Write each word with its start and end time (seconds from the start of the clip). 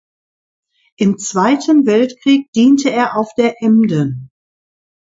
Im 0.97 1.19
Zweiten 1.19 1.85
Weltkrieg 1.85 2.51
diente 2.53 2.89
er 2.89 3.15
auf 3.15 3.35
der 3.35 3.61
"Emden". 3.61 4.31